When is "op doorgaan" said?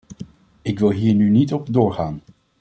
1.53-2.21